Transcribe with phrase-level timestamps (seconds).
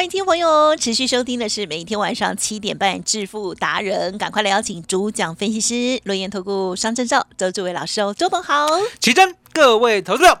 [0.00, 8.66] 欢迎听众朋友持续收听的是每天晚上七点半致富达人，赶快来邀请主讲分析师轮研投顾商证照周志伟老师哦，周董好，
[8.98, 10.40] 起真，各位投资者，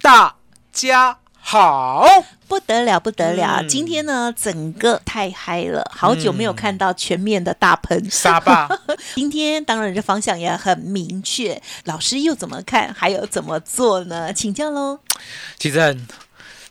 [0.00, 0.36] 大
[0.72, 2.06] 家好。
[2.48, 8.10] 不得了不得了，嗯今天呢整个太嗨了，好久没有看到全面的大喷。
[8.10, 8.66] 沙巴，
[9.14, 14.32] 今天当然这方向也很明确，老师又怎么看，还有怎么做呢？
[14.32, 15.00] 请教喽。
[15.58, 15.98] 其实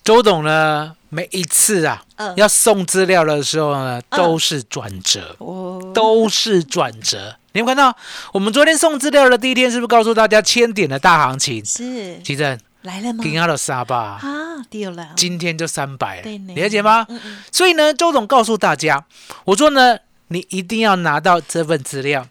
[0.04, 7.38] 周董呢，每一次啊，嗯要送资料的时候呢，嗯都是转折，哦，都是转折。
[7.54, 7.98] 你有没有看到
[8.34, 11.64] 我们昨天送资料的第一天，是不是告诉大家千点的大行情？
[11.64, 13.24] 是其实来了吗？
[13.24, 15.12] 今天的沙巴，啊，丢了。
[15.16, 17.08] 今天就三百对呢了，了解吗？
[17.50, 19.06] 所以呢，周总告诉大家，
[19.46, 22.28] 我说呢，你一定要拿到这份资料，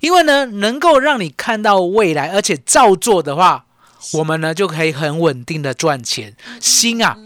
[0.00, 3.66] 因为呢，能够让你看到未来，而且照做的话，
[4.14, 7.16] 我们呢就可以很稳定的赚钱，心啊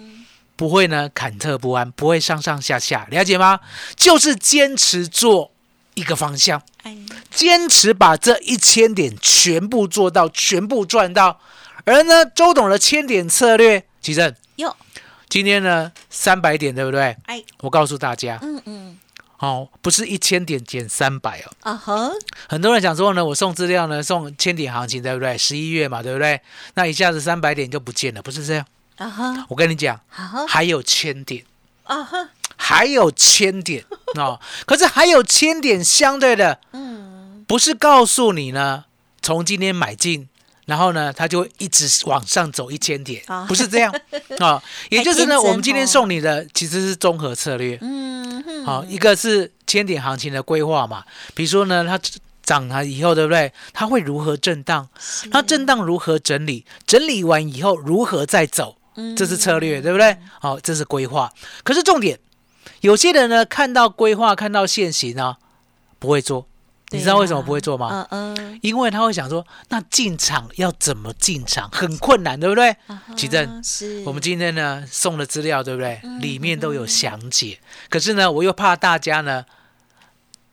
[0.58, 3.60] 不会呢忐忑不安，不会上上下下，了解吗？
[3.94, 5.52] 就是坚持做
[5.94, 6.98] 一个方向，哎，
[7.30, 11.38] 坚持把这一千点全部做到，全部赚到。
[11.84, 14.76] 而呢，周董的千点策略，其正哟，
[15.28, 17.16] 今天呢三百点，对不对？
[17.26, 18.98] 哎，我告诉大家，嗯嗯，
[19.38, 21.52] 哦，不是一千点减三百哦。
[21.60, 22.10] 啊哈，
[22.48, 25.38] 很多人想说呢，我送资料呢，送千点行情，对不对？
[25.38, 26.40] 十一月嘛，对不对？
[26.74, 28.66] 那一下子三百点就不见了，不是这样。
[28.98, 30.00] 啊哈，我跟你讲，
[30.46, 31.44] 还有千点，
[31.84, 33.84] 啊哈，还有千点
[34.18, 34.38] 哦。
[34.66, 38.84] 可是还有千点，相对的，嗯，不是告诉你呢，
[39.22, 40.28] 从今天买进。
[40.66, 43.90] 然后呢，它就会一直往上走一千点啊，不是这样
[44.38, 47.78] 啊、 也就是呢，我们今天哦送你的其实是综合策略。
[47.80, 51.04] 嗯哼，好、一个是千点行情的规划嘛，
[51.34, 51.98] 比如说呢，它
[52.42, 53.50] 涨了以后，对不对？
[53.72, 54.86] 它会如何震荡？
[55.32, 56.66] 它震荡如何整理？
[56.86, 58.76] 整理完以后如何再走？
[58.98, 60.18] 嗯这是策略，对不对？
[60.40, 61.32] 好、这是规划。
[61.62, 62.18] 可是重点，
[62.80, 65.36] 有些人呢，看到规划，看到现行呢，
[65.98, 66.46] 不会做。
[66.90, 68.06] 你知道为什么不会做吗？
[68.10, 71.68] 嗯嗯，因为他会想说，那进场要怎么进场？
[71.70, 72.74] 很困难，对不对？
[73.14, 76.00] 奇正是我们今天呢送的资料，对不对？
[76.20, 77.60] 里面都有详解。
[77.90, 79.44] 可是呢，我又怕大家呢，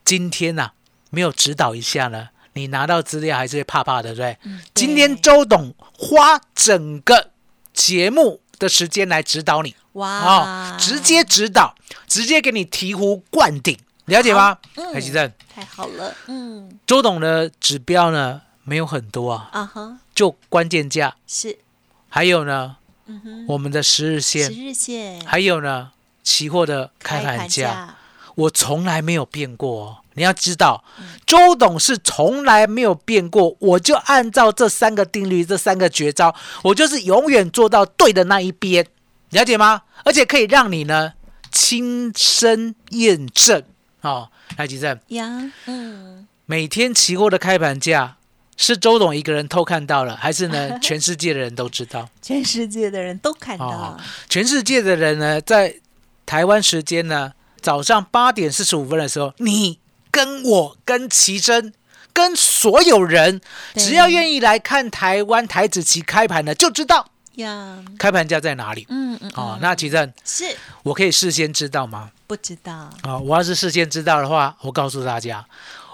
[0.04, 0.72] 今天呐、
[1.10, 4.58] 没有指导一下呢，你拿到资料还是会怕怕的，对不对？
[4.74, 7.32] 今天周董花整个
[7.76, 10.74] 节目的时间来指导你，哇。
[10.74, 11.76] 哦，直接指导，
[12.08, 14.58] 直接给你醍醐灌顶，了解吗？
[14.76, 14.94] 嗯。
[14.94, 16.80] 海奇正，太好了，嗯。
[16.88, 21.60] 周董的指标呢没有很多啊，啊哈，就关键价，是，
[22.10, 22.78] 还有呢
[23.08, 25.26] 嗯哼，我们的十日十线，日线。
[25.26, 25.92] 还有呢
[26.24, 27.96] 期货的开盘价，，
[28.36, 29.98] 我从来没有变过哦。
[30.16, 30.84] 你要知道，
[31.26, 38.86] 周董是从来没有变过，我就按照这三个定律、这三个绝招，我就是永远做到对的那一边，
[39.32, 39.84] 了解吗？
[40.04, 41.14] 而且可以让你呢
[41.52, 43.64] 亲身验证
[44.02, 44.30] 哦。
[44.58, 48.18] 来，吉正，呀，嗯，每天期货的开盘价
[48.56, 52.08] 是周董一个人偷看到了，还是呢 全世界的人都知道？
[52.22, 54.00] 全世界的人都看到哦，
[54.30, 55.76] 全世界的人呢，在
[56.26, 59.80] 台湾时间呢早上八点四十五分的时候，你
[60.16, 61.74] 跟我跟奇珍。
[62.14, 63.42] 跟所有人，
[63.76, 68.88] 只要愿意来看台湾台子期开盘的，就知道呀，开盘价在哪里。
[68.88, 70.46] 嗯嗯，哦嗯，那奇珍，是
[70.84, 72.12] 我可以事先知道吗？
[72.26, 75.46] 不知道，啊、我要是事先知道的话，我告诉大家，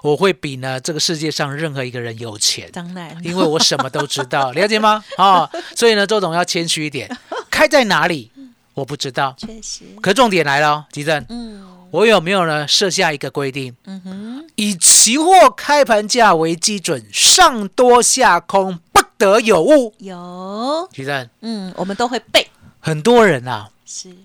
[0.04, 2.70] 我会比呢这个世界上任何一个人有钱。
[2.72, 5.04] 当然，因为我什么都知道， 了解吗？
[5.18, 7.10] 啊、所以呢，周总要谦虚一点，
[7.50, 8.32] 开在哪里
[8.76, 9.36] 我不知道。
[9.40, 19.94] 确实，可重点来了哦，吉正，嗯我有没有呢设下一个规定，嗯哼，以期货开盘价为基准，上多下空不得有误。
[19.98, 22.48] 有，徐正，嗯，我们都会背，
[22.80, 24.16] 很多人啊是，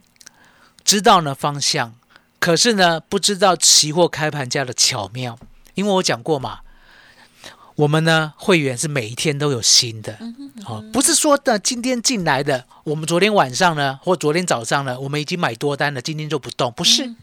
[0.85, 1.95] 知道呢方向，
[2.39, 5.37] 可是呢不知道期货开盘价的巧妙，
[5.75, 6.61] 因为我讲过嘛，
[7.77, 10.19] 我们呢会员是每一天都有新的，
[10.67, 17.15] 哦，不是说的今天进来的，我们昨天晚上呢或昨天早上呢，我们已经买多单了，今天就不动，不是，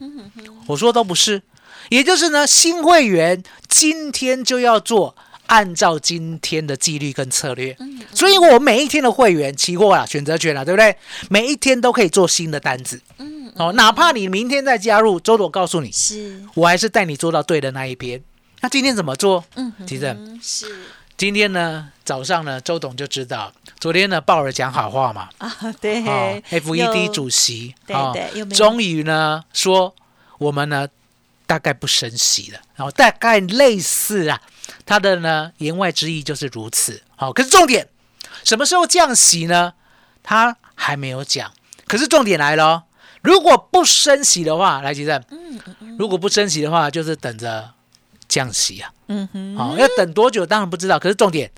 [0.66, 1.42] 我说都不是，
[1.90, 5.14] 也就是呢新会员今天就要做。
[5.46, 7.76] 按照今天的纪律跟策略，
[8.14, 10.96] 所以我每一天的会员期货啊、选择权啊，对不对？
[11.28, 12.98] 每一天都可以做新的单子。
[13.18, 18.22] 嗯，哦，哪怕你明天再加入，周董告诉你，是我还是带你做到对的那一边。
[18.64, 19.44] 那今天怎么做？
[19.56, 20.86] 嗯，其实是。
[21.18, 26.02] 今天呢早上呢，周董就知道，昨天呢鲍尔讲好话嘛，啊，对。
[26.08, 29.94] 哦，FED 主席对哦对终于呢说
[30.38, 30.88] 我们呢
[31.46, 34.40] 大概不升息了，然后大概类似啊，
[34.86, 37.02] 他的呢言外之意就是如此。
[37.16, 37.86] 好、可是重点
[38.44, 39.74] 什么时候降息呢？
[40.22, 41.52] 他还没有讲。
[41.86, 42.82] 可是重点来了、哦，
[43.20, 47.73] 如果不升息的话，来吉正，嗯如果不升息的话，就是等着
[48.34, 48.90] 降息啊。
[49.06, 50.98] 嗯哼，好、要等多久当然不知道。
[50.98, 51.50] 可是重点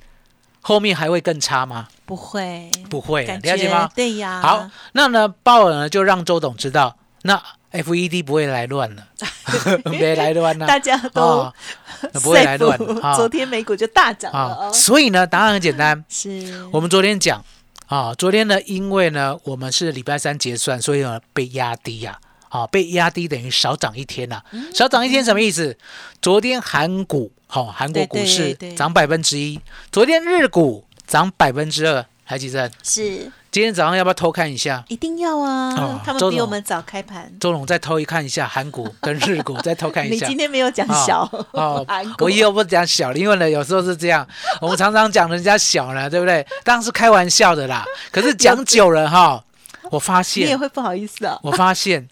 [0.61, 1.89] 后面还会更差吗？
[2.05, 3.93] 不会，不会，感了解吗觉？
[3.95, 7.43] 对呀，好，那呢，鲍尔呢就让周董知道，那
[7.73, 9.07] FED 不会来乱了，
[9.91, 11.55] 别来乱了，大家都哦
[12.23, 12.79] 不会来乱
[13.17, 17.43] 昨天美股就大涨了所以呢，答案很简单， 是我们昨天讲
[17.87, 22.26] 啊，昨天呢，因为呢我们是礼拜三结算，所以呢被压低呀、啊。
[22.69, 25.77] 被压低等于少涨一天呐、嗯少涨一天什么意思？
[26.23, 29.61] 昨天韩股好、韩国股市对涨百分之一，
[29.91, 32.71] 昨天日股涨百分之二，还记得？
[32.85, 34.85] 是今天早上要不要偷看一下？
[34.89, 37.33] 一定要啊哦，他们比我们早开盘。
[37.41, 40.27] 周总再偷一看一下韩股跟日股， 再偷看一你下。
[40.27, 41.87] 今天没有讲小哦
[42.21, 44.27] 我以后不讲小了，因为呢有时候是这样，
[44.61, 46.47] 我们常常讲人家小呢， 对不对？
[46.65, 47.83] 当然是开玩笑的啦。
[48.13, 49.43] 可是讲久了哈，
[49.91, 51.39] 我发现，你也会不好意思啊。
[51.43, 52.07] 我发现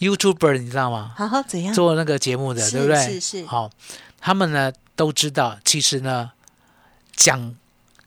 [0.00, 1.12] YouTuber 你知道吗？
[1.16, 1.72] 好好怎样？
[1.74, 2.96] 做那个节目的，对不对？
[2.96, 3.70] 是是好、
[4.20, 6.32] 他们呢都知道，其实呢
[7.14, 7.54] 讲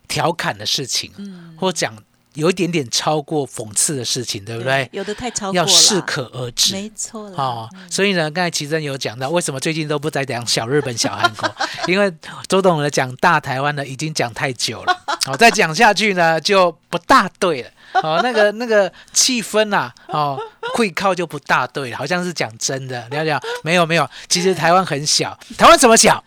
[0.07, 1.95] 调侃的事情，嗯或讲
[2.34, 4.90] 有一点点超过讽刺的事情，对不对？
[4.92, 6.74] 有的太超过了，要适可而止。
[6.74, 7.38] 没错了。
[7.38, 11.56] 哦，所以呢，刚才奇珍有讲到，为什么最近都不再讲小日本、小韩国？
[11.88, 12.12] 因为
[12.48, 17.69] 周董呢讲大台湾呢已经讲太久了， 哦，再讲下去呢就不大对了。
[18.01, 20.36] 哦，那个那个气氛呐、哦，
[20.74, 26.24] 会靠就不大对了，好像是讲真的，了解没有没有，其实台湾很小，台湾怎么小？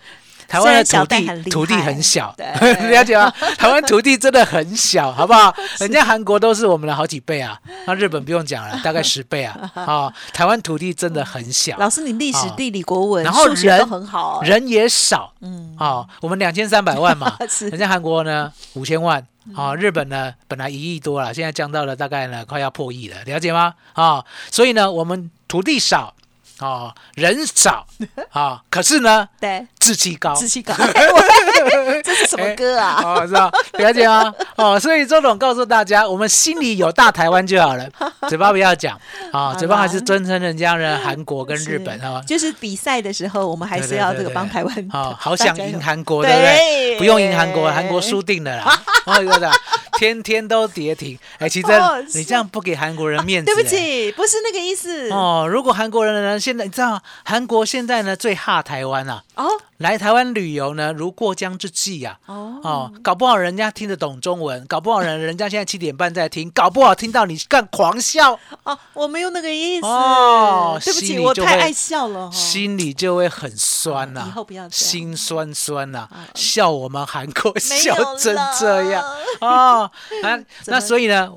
[0.49, 2.47] 台湾的土地土地很小，对。
[2.91, 3.31] 了解吗？
[3.59, 5.55] 台湾土地真的很小， 好不好？
[5.79, 9.71] 人家韩国都是我们的好几倍啊，那日本不用讲了， 大概十倍啊。
[9.75, 17.69] 啊，台湾土地真的很小，老师，你历史、哦地理、国文、然后数学人都很好，人也少，嗯，哦，我们两千三百万嘛，是。
[17.69, 23.75] 人家韩国呢五千万，啊、日本呢本来一亿多了，现在降到了大概呢快要破亿了，了解吗？
[23.95, 26.15] 啊、所以呢我们土地少，
[26.59, 27.87] 啊、人少，
[28.31, 30.75] 啊、 可是呢对，志气高，志气高。
[32.03, 33.01] 这是什么歌啊？
[33.05, 34.33] 哦，知道了解吗？
[34.57, 37.87] 哦，所以周董告诉大家，我们心里有大台湾就好了，
[38.29, 38.99] 嘴巴不要讲
[39.33, 42.23] 啊、嘴巴还是尊称人家呢韩国跟日本啊。
[42.27, 44.89] 就是比赛的时候，我们还是要这个帮台湾。
[44.93, 46.57] 哦，好想赢韩国，对不对？
[46.57, 48.83] 对不用赢韩国，韩国输定了啦。
[49.05, 49.51] 哦，有的，
[49.99, 51.19] 天天都跌停。
[51.39, 53.47] 哎，其实哦你这样不给韩国人面子。
[53.47, 53.71] 对不哎。
[53.71, 55.11] 起，不是那个意思。
[55.11, 59.47] 哦，如果韩国人呢，现在你知道，韩国现在呢最怕台湾啊，哦
[59.79, 69.87] 来台湾旅游呢如过江之鲫呀、哦哦，搞不好人家听得懂中文，搞不好人人家现在七点半在听，搞不好听到你干狂笑，哦，我没有那个意思。
[69.87, 72.21] 哦对不起，我太爱笑了。
[72.21, 79.05] 哦心里就会很酸呐、以后不要心酸酸呐、啊笑我们韩国笑成了这样
[79.41, 79.86] 哦。
[80.23, 81.33] 啊，那所以呢，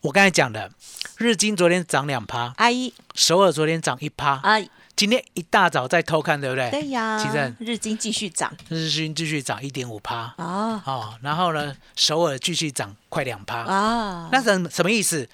[0.00, 0.70] 我刚才讲的，
[1.18, 6.70] 日经昨天涨两趴，阿姨首尔昨天涨一趴，阿姨，今天一大早在偷看，对不对？
[6.70, 13.58] 对呀奇正，日经继续涨日经继续涨一点五趴，啊哦，然后呢，首尔继续涨快两趴。
[13.58, 15.28] 啊，那什什么意思？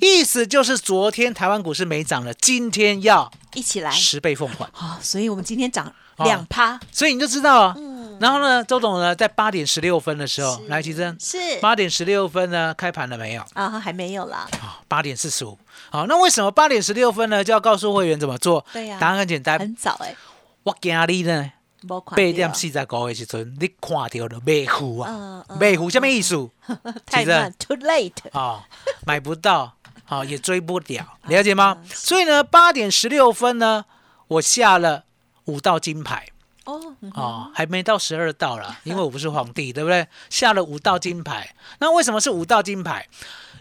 [0.00, 6.80] 意思就是昨天台湾股市没涨了，今天要一起来十倍奉还，啊，所以我们今天涨哦两趴。
[6.90, 7.74] 所以你就知道啊。
[7.76, 13.42] 嗯然后呢，周董呢在八点十六分的时候是来，其实是八点十六分呢开盘了没有？
[13.54, 14.48] 啊，还没有啦。
[14.60, 15.58] 啊，八点四十五。
[15.90, 18.64] 好，那为什么八点十六分呢就要告诉会员怎么做？
[18.72, 20.14] 对呀答案很简单，很早哎，
[20.62, 21.52] 我今日呢
[21.86, 26.48] 八点到四十五的时阵，你看到了卖户啊嗯，嗯卖户什么意思？
[27.04, 28.30] 太慢，too late。
[28.32, 28.64] 啊，
[29.06, 29.74] 买不到，
[30.06, 31.78] 啊，也追不了， 了解吗？
[31.92, 33.84] 所以呢，八点十六分呢，
[34.28, 35.04] 我下了
[35.44, 36.28] 五道金牌。
[36.64, 40.06] 哦，嗯哦，还没到十二道啦， 因为我不是皇帝，对不对？
[40.30, 43.06] 下了五道金牌，那为什么是五道金牌？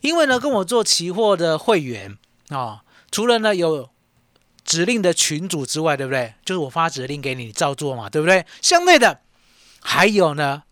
[0.02, 2.18] 因为呢，跟我做期货的会员
[2.50, 2.82] 哦，
[3.12, 3.90] 除了呢有
[4.66, 6.34] 指令的群主之外，对不对？
[6.46, 8.46] 就是我发指令给你，你照做嘛，对不对？
[8.62, 9.20] 相对的，
[9.82, 10.64] 还有呢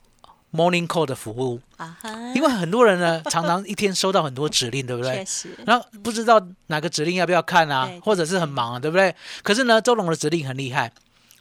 [0.53, 5.25] ，Morning Call 的服务，啊哈，因为很多人呢常常一天收到很多指令，对不对确？
[5.25, 9.13] 实，然后不知道哪个指令要不要看啊，或者是很忙啊，对不对？
[9.43, 10.91] 可是呢，周龙的指令很厉害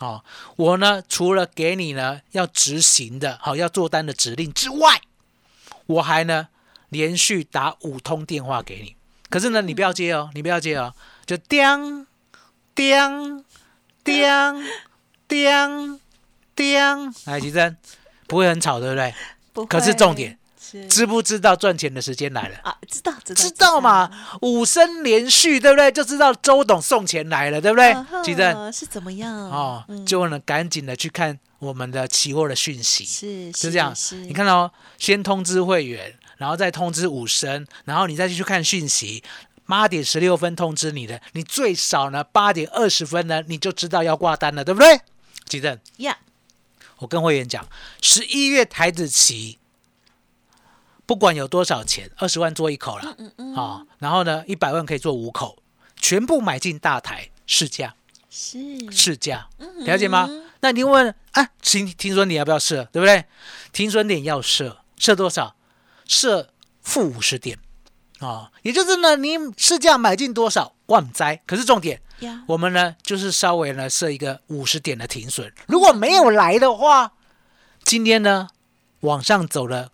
[0.01, 0.25] 哦。
[0.57, 5.01] 我呢，除了给你呢要执行的，好、要做单的指令之外，
[5.87, 6.49] 我还呢
[6.89, 8.97] 连续打五通电话给你。
[9.29, 10.93] 可是呢，你不要接哦，你不要接哦，
[11.25, 12.07] 就叮
[12.75, 13.45] 叮
[14.03, 14.65] 叮
[15.29, 16.01] 叮
[16.57, 17.77] 叮，来，吉珍，
[18.27, 19.15] 不会很吵，对不对？
[19.53, 20.39] 不可是重点，是
[20.89, 22.57] 知不知道赚钱的时间来了？
[22.63, 24.11] 啊，知道知道知道嘛？
[24.43, 25.91] 五声连续，对不对？
[25.93, 28.07] 就知道周董送钱来了，对不对啊？
[28.11, 33.95] 哈吉正是怎么样哦嗯，就呢赶紧的去看我们的期货的讯息，是是这样。
[34.27, 39.23] 你看哦，先通知会员，然后再通知五声，然后你再去看讯息。
[39.67, 45.01] 八点十六分通知你的，你最少呢八点二十分呢，你就知道要挂单了，对不对？
[45.47, 46.19] 吉正，呀，
[46.99, 47.65] 我跟会员讲，
[48.03, 49.60] 十一月台子期，
[51.11, 55.61] 不管有多少钱，二十万做一口了，嗯嗯，啊、然后呢，一百万可以做五口，
[55.97, 57.97] 全部买进大台市价，
[58.31, 58.59] 是。
[58.93, 60.29] 市价，嗯了解吗？
[60.61, 63.25] 那你问啊，听听说你要不要设，对不对？
[63.73, 65.57] 停损点要设，设多少？
[66.07, 66.51] 设
[66.81, 67.59] 负五十点
[68.21, 77.15] 啊、也就是呢，你市价买进多少万灾，可是重点，呀，我们呢就是稍微呢设一个五十点的停损，如果没有来的话，
[77.83, 78.51] 今天呢
[79.01, 79.91] 往上走的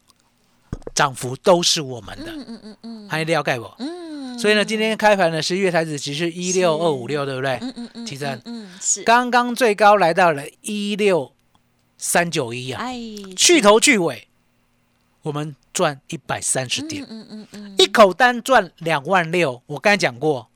[0.97, 3.09] 涨幅都是我们的，嗯嗯嗯嗯。
[3.09, 3.71] 还了解不？
[3.79, 6.31] 嗯，所以呢，今天开盘呢是月台子期是。
[6.31, 7.59] 一六二五六，对不对？
[7.61, 11.33] 嗯嗯嗯，其实嗯嗯是，刚刚最高来到了一六
[11.99, 12.99] 三九一啊，哎，
[13.37, 14.27] 去头去尾，
[15.21, 19.63] 我们赚一百三十嗯点，嗯嗯嗯，一口单赚两万六。
[19.67, 20.49] 我刚才讲过，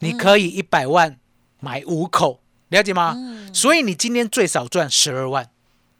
[0.00, 1.16] 你可以一百万
[1.60, 3.14] 买五口，了解吗？
[3.16, 3.54] 嗯。
[3.54, 5.48] 所以你今天最少赚十二万。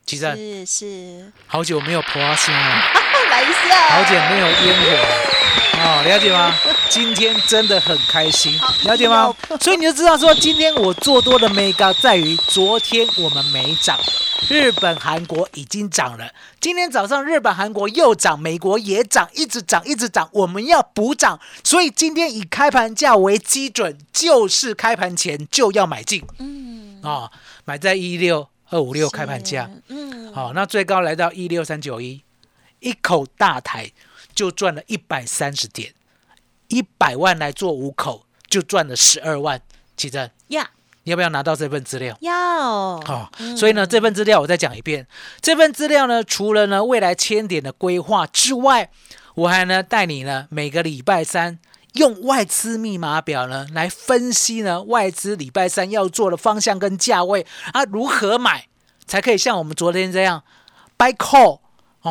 [0.05, 2.83] 其实是是，好久没有婆心了，
[3.89, 5.29] 好姐没有烟火了。
[5.81, 6.55] 哦，了解吗？
[6.89, 9.33] 今天真的很开心，了解吗？
[9.61, 13.99] 所以你就知道说，今天我做多的 mega 在于昨天我们没涨，
[14.49, 16.29] 日本、韩国已经涨了，
[16.61, 27.31] 今天早上日本、韩国又涨，美国也涨，一直涨，一直涨，我们要补涨，所以今天以开盘价为基准，就是开盘前就要买进嗯，哦、
[27.65, 29.71] 买在一六二五六开盘价。
[29.89, 32.21] 嗯，好、那最高来到一六三九一，
[32.81, 33.93] 一口大台
[34.35, 35.95] 就赚了一百三十点，
[36.69, 39.61] 一百万来做五口就赚了十二万。
[39.97, 40.71] 奇正，呀，
[41.03, 42.17] 你要不要拿到这份资料？
[42.21, 45.07] 要，好、所以呢，这份资料我再讲一遍。
[45.41, 48.91] 这份资料呢，除了呢未来千点的规划之外，
[49.35, 51.59] 我还呢带你呢每个礼拜三
[51.95, 58.69] 用外资密码表呢来分析呢外资礼拜三要做的方向跟价位啊，如何买
[59.07, 60.45] 才可以像我们昨天这样
[60.97, 61.59] buy call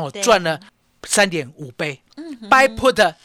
[0.04, 0.60] 哦赚了
[1.04, 3.16] 三点五倍嗯，buy put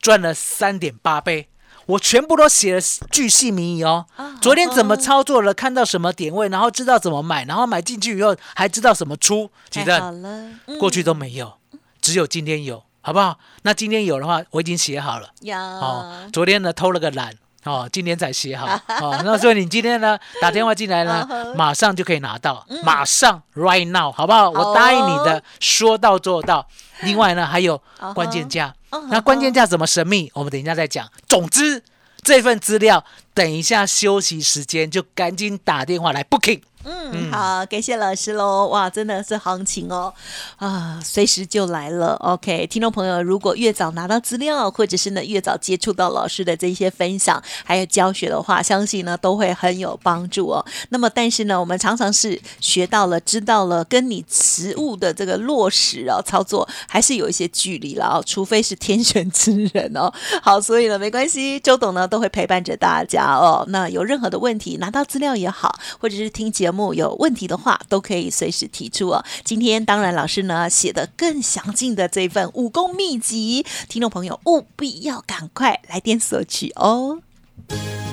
[0.00, 1.48] 赚了三点八倍。
[1.86, 4.06] 我全部都写了巨细靡遗哦。
[4.14, 5.52] 啊昨天怎么哦操作了？
[5.52, 9.50] 看到什么点位，然后知道怎么买，然后买进去以后还知道怎么出。
[9.68, 11.54] 记得好了，嗯过去都没有，
[12.00, 13.38] 只有今天有，好不好？
[13.62, 15.30] 那今天有的话，我已经写好了。
[15.40, 17.34] 有，哦，昨天呢偷了个懒。
[17.64, 18.66] 哦，今天才写好
[19.00, 24.48] 哦，那所以你今天呢 打电话进来呢马上就可以拿到，马上 right now，好不好？
[24.50, 26.66] 我答应你哦的，说到做到。
[27.02, 27.80] 另外呢，还有
[28.14, 30.30] 关键价，嗯那关键价怎么神秘？
[30.34, 31.08] 我们等一下再讲。
[31.26, 31.82] 总之，
[32.22, 36.60] 这份资料等一下休息时间就赶紧打电话来 booking。
[36.82, 38.66] 嗯，好，感谢老师喽！
[38.68, 40.12] 哇，真的是行情哦，
[40.56, 42.14] 啊，随时就来了。
[42.20, 50.64] OK，听众朋友，如果越早拿到资料，或者是呢越早接触到老师的这些分享还有教学的话，相信呢都会很有帮助哦。
[50.88, 60.10] 那么，但是呢，我们常常是学到了、知道了，跟你实物的这个落实哦操作还是有一些距离了哦，除非是天选之人哦。
[60.42, 63.66] 好，所以呢没关系，周董呢都会陪伴着大家哦。
[63.68, 69.24] 那有任何的问题，拿到资料也好，或者是听节目有问题的话，都可以随时提出哦。
[69.44, 77.20] 今天当然老师呢写的更详尽的这份武功秘籍，听众朋友务必要赶快来电索取哦。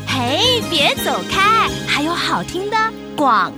[0.08, 2.78] 嘿，别走开，还有好听的
[3.16, 3.52] 广。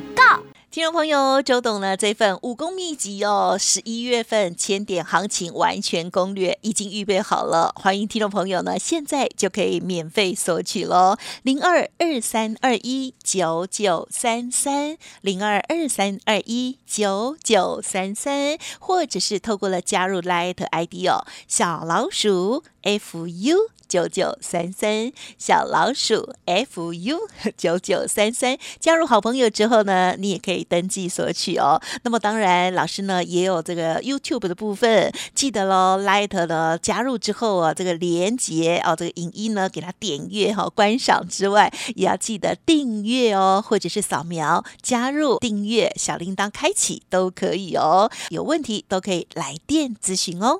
[0.72, 23.72] 听众朋友，周董呢这份武功秘籍哦，十一月份千点行情完全攻略已经预备好了，欢迎听众朋友呢现在就可以免费索取喽，零二二三二一九九三三零二二三二一九九三三，或者是透过了加入 Light ID 哦，小老鼠 F U。
[23.90, 27.18] 九九三三，小老鼠 F U
[27.58, 31.82] 九九三三，加入好朋友之后呢，你也可以登记索取哦。
[32.04, 48.12] 那么当然，老师呢也有这个 YouTube 的部分，记得喽，Light 呢加入之后啊，这个连接哦，这个影音呢给它点阅哈，观赏之外，也要记得订阅哦，或者是扫描加入订阅小铃铛开启都可以哦。
[48.30, 50.60] 有问题都可以来电咨询哦。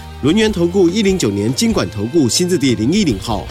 [0.23, 3.43] 轮源投顾一零九年经管投顾新字第零一零号。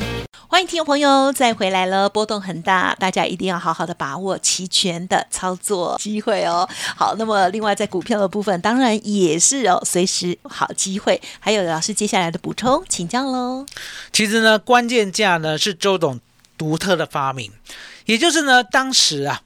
[0.46, 6.68] 欢迎听众朋友再回来了，波动很大，大家一定要好好的把握期权的操作机会哦。
[6.94, 11.20] 好，那么另外在股票的部分，当然也是哦，随时好机会。
[11.40, 13.66] 还有老师接下来的补充，请教喽。
[14.12, 16.20] 其实呢，关键价呢是周董
[16.56, 17.50] 独特的发明，
[18.06, 19.42] 也就是呢，当时啊，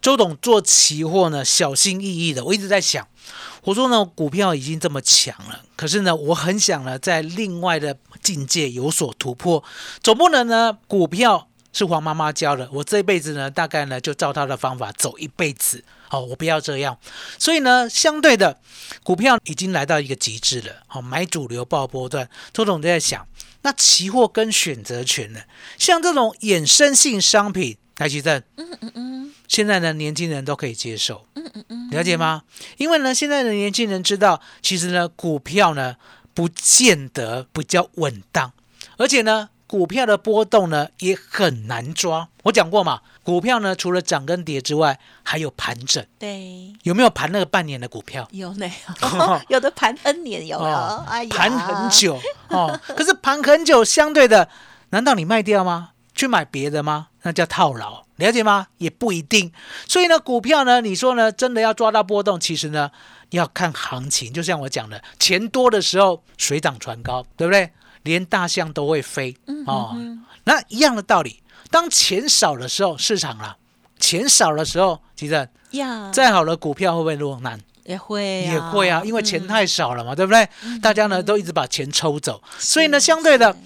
[0.00, 2.44] 周董做期货呢，小心翼翼的。
[2.44, 3.08] 我一直在想，
[3.68, 9.62] 我说呢，股票已经这么强了，可是呢，我很想呢，在另外的境界有所突破，
[10.02, 15.84] 总不能呢，股票是黄妈妈教的，我这辈子呢，大概呢，就照她的方法走一辈子。
[16.08, 16.98] 好，我不要这样。
[17.38, 18.58] 所以呢，相对的，
[19.02, 20.76] 股票已经来到一个极致了。
[20.86, 23.26] 好，买主流爆波段，周总都在想。
[23.60, 25.40] 那期货跟选择权呢？
[25.76, 31.26] 像这种衍生性商品，台积电，嗯嗯嗯，现在呢，年轻人都可以接受，
[31.90, 32.42] 了解吗？
[32.76, 35.96] 因为呢，现在的年轻人知道，其实呢，股票呢，
[36.34, 38.52] 不见得比较稳当，
[38.96, 42.28] 而且呢，股票的波动呢，也很难抓。
[42.44, 46.04] 我讲过嘛，股票呢，除了涨跟跌之外，还有盘整。
[46.18, 48.26] 对，有没有盘那个半年的股票？
[48.32, 48.70] 有呢，
[49.48, 52.78] 有的盘 N 年有了，哎呀，盘很久哦。
[52.96, 54.48] 可是盘很久，相对的，
[54.90, 55.90] 难道你卖掉吗？
[56.14, 57.08] 去买别的吗？
[57.22, 58.68] 那叫套牢，了解吗？
[58.76, 59.50] 也不一定。
[59.88, 62.90] 所以呢，股票呢，你说呢，真的要抓到波动，其实呢，
[63.30, 64.32] 要看行情。
[64.32, 67.72] 就像我讲的，钱多的时候水涨船高，对不对？
[68.02, 69.96] 连大象都会飞哦。
[70.44, 71.42] 那一样的道理。
[71.70, 73.56] 当钱少的时候，市场啦，
[73.98, 77.60] 钱少的时候，其实呀，再好的股票会不会落难？
[77.84, 80.48] 也会，也会啊，因为钱太少了嘛，对不对？
[80.80, 83.56] 大家呢都一直把钱抽走，所以呢，相对的，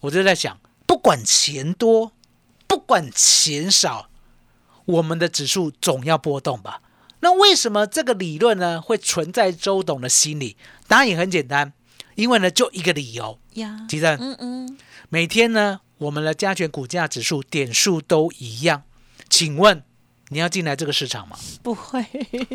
[0.00, 2.12] 我就在想，不管钱多，
[2.72, 4.08] 不管钱少，
[4.86, 6.80] 我们的指数总要波动吧？
[7.20, 10.56] 那为什么这个理论呢会存在周董的心里？
[10.88, 11.74] 答案也很简单，
[12.14, 14.78] 因为呢就一个理由呀，其实嗯嗯，
[15.10, 15.80] 每天呢。
[15.98, 18.82] 我们的加权股价指数点数都一样，
[19.28, 19.84] 请问
[20.30, 21.38] 你要进来这个市场吗？
[21.62, 22.02] 不会，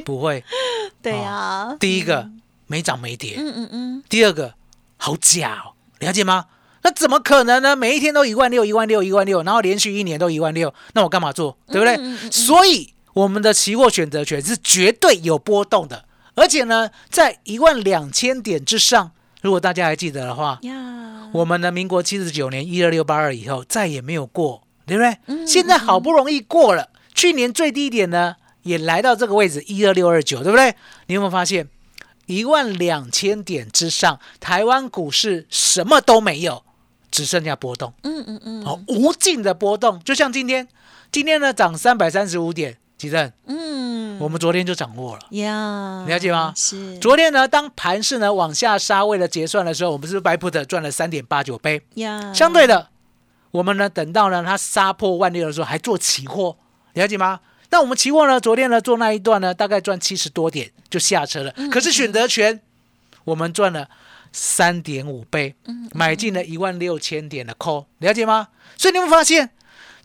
[0.04, 0.44] 不会。
[1.02, 2.30] 对呀，第一个
[2.66, 4.04] 没涨没跌，嗯嗯嗯。
[4.10, 4.56] 第二个
[4.98, 6.48] 好假哦，了解吗？
[6.84, 7.76] 那怎么可能呢？
[7.76, 11.58] 每一天都一万六，一万六，一万六，然后连续一年都一万六，那我干嘛做？
[11.68, 12.30] 对不对？
[12.32, 19.12] 所以我们的期货选择权是绝对有波动的，而且呢，在一万两千点之上。
[19.42, 20.60] 如果大家还记得的话，
[21.32, 25.46] 我们的民国七十九年一二六八二以后再也没有过，对不对？
[25.46, 30.76] 现在好不容易过了，去年最低点呢也来到这个位置一二六二九，对不对？
[31.06, 31.70] 你有没有发现
[32.26, 36.64] 一万两千点之上，台湾股市什么都没有，
[37.18, 37.92] 只剩下波动。
[38.04, 40.68] 嗯嗯嗯，好，无尽的波动，就像今天，
[41.12, 42.78] 今天呢涨三百三十五点。
[42.96, 46.52] 几正，嗯，我们昨天就掌握了，呀，了解吗？
[46.56, 46.98] 是。
[46.98, 51.82] 昨天呢，当盘市呢往下杀，为了结算的时候，我们是不是白 put 赚了三点八九倍？
[51.96, 52.90] 呀，相对的，
[53.52, 56.58] 我们呢等到呢它杀破万六的时候，还做期货，
[56.94, 57.40] 了解吗？
[57.70, 61.54] 那我们期货呢，昨天呢做那一段呢，大概赚七十多点就下车了。
[61.70, 62.60] 可是选择权，
[63.26, 63.88] 我们赚了
[64.40, 65.56] 三点五倍，
[65.94, 68.50] 买进了一万六千点的 call，了解吗？
[68.78, 69.50] 所以你会发现，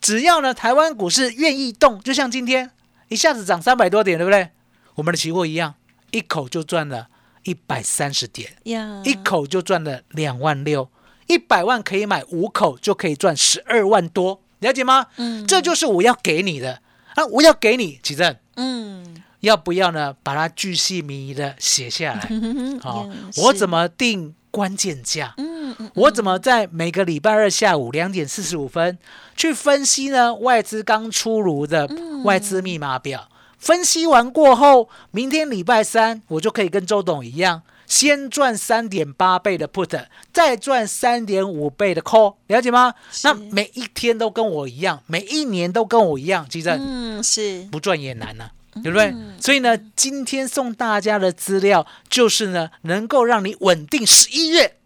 [0.01, 2.71] 只要呢台湾股市愿意动，就像今天。
[3.09, 4.49] 一下子涨三百多点，对不对？
[4.95, 5.75] 我们的期货一样，
[6.09, 7.09] 一口就赚了
[7.43, 8.57] 一百三十点，
[9.03, 10.89] 一口就赚了两万六，
[11.27, 15.07] 一百万可以买五口，就可以赚十二万多，了解吗？
[15.17, 16.81] 嗯，这就是我要给你的
[17.13, 17.23] 啊！
[17.25, 20.15] 我要给你，启正，嗯，要不要呢？
[20.23, 22.29] 把它巨细靡遗的写下来。
[22.81, 25.33] 好，我怎么定关键价？
[25.37, 28.97] 嗯嗯，我怎么在每个礼拜二下午两点四十五分？
[29.35, 31.89] 去分析呢，外资刚出炉的
[32.23, 33.27] 外资密码表，
[33.57, 42.93] 分析完过后，明天礼拜三我就可以跟周董一样，先赚三点八倍的 put，再赚三点五倍的 call，了解吗？
[43.23, 48.49] 那每一天都跟我一样，每一年都跟我一样，其实嗯，是不赚也难呢、
[48.81, 49.13] 对不对？
[49.39, 54.77] 所以呢，今天送大家的资料就是呢，能够让你稳定十一月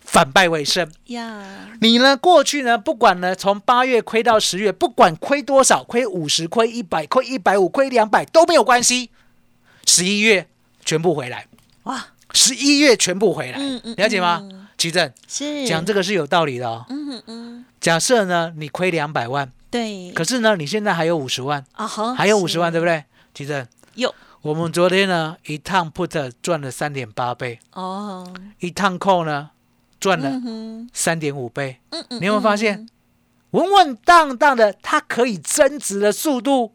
[0.00, 0.90] 反败为胜。
[1.06, 9.10] 呀，你呢，过去呢，不管呢，从八月亏到十月，不管亏多少，亏五十、亏一百、亏一百五、亏两百都没有关系，
[9.86, 10.48] 十一月
[10.84, 11.46] 全部回来，
[11.84, 14.66] 哇，十一月全部回来，嗯嗯了解吗嗯？
[14.78, 16.84] 奇正是讲这个是有道理的哦。
[16.90, 23.04] 嗯嗯，假设呢，你亏两百万，对，可是呢，你现在还有五十万，啊哈，还有五十万，对不对？
[23.34, 23.44] 对？
[23.44, 29.50] 奇正，有我们昨天呢，一趟 put 赚了三点八倍，哦，一趟 call 呢
[29.98, 30.40] 赚了
[30.92, 31.80] 三点五倍。
[31.90, 32.88] 嗯嗯，你有没有发嗯现？
[33.50, 36.72] 稳稳当当的，它可以增值的速度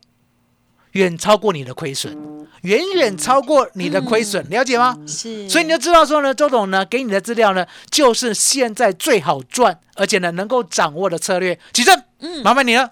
[0.94, 4.98] 远超过你的亏损，远远超过你的亏损，了解吗？
[5.08, 11.58] 是，所以你就知道说呢，周董呢给你的资料呢，就是现在最好赚，而且呢能够掌握的策略。
[11.72, 12.92] 起正，嗯麻烦你了。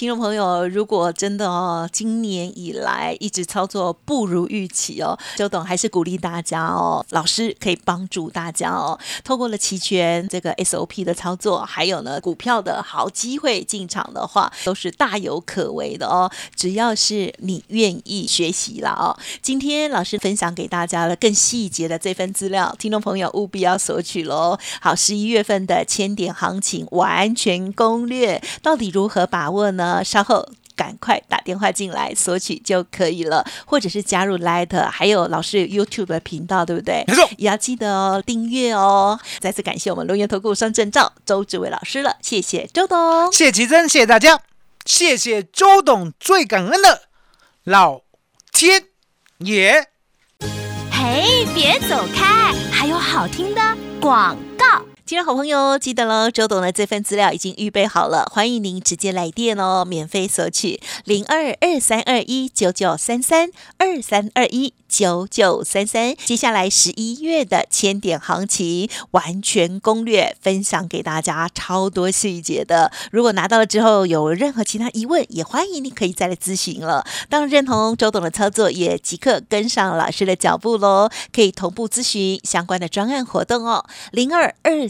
[0.00, 16.32] 听众朋友，如果真的哦，今年以来一直操作不如预期哦，周董还是鼓励大家哦，老师可以帮助大家哦，透过了期权这个 SOP 的操作，还有呢股票的好机会进场的话，都是大有可为的哦。
[16.56, 24.58] 只要是你愿意学习了哦，今天老师分享给大家了更细节的这份资料，听众朋友务必要索取喽。
[24.80, 29.89] 好，十一月份的千点行情完全攻略，到底如何把握呢？
[30.04, 30.48] 稍后。
[30.76, 37.04] 赶快打电话进来索取就可以了，或者是加入 Light，还有老师 YouTube 的频道，对不对？
[37.06, 39.20] 没错也要记得哦，订阅哦。
[39.40, 43.30] 再次感谢我们龙岩投顾双证照周志伟老师了，谢谢周董。
[43.30, 44.40] 谢谢奇珍，谢谢大家，
[44.86, 47.02] 谢谢周董，最感恩的
[47.64, 48.00] 老
[48.50, 48.84] 天
[49.40, 49.86] 爷。
[50.90, 53.60] 嘿，别走开，还有好听的
[54.00, 54.34] 广
[55.10, 55.10] 告。
[55.10, 66.14] 听众好朋友，记得喽，周董的这份资料已经预备好了，欢迎您直接来电哦，免费索取零二二三二一九九三三二三二一九九三三。
[66.24, 72.92] 接下来十一月的千点行情完全攻略分享给大家，超多细节的。
[73.10, 77.04] 如果拿到了之后有任何其他疑问，也欢迎你可以再来咨询了。
[77.28, 84.88] 当然认同周董的操作，也即刻跟上老师的脚步喽，可以同步咨询相关的专案活动哦，零二二